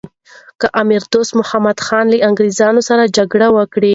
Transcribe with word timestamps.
امیر 0.81 1.01
دوست 1.13 1.31
محمد 1.39 1.77
خان 1.85 2.05
له 2.13 2.17
انګریزانو 2.27 2.81
سره 2.89 3.11
جګړه 3.17 3.47
وکړه. 3.57 3.89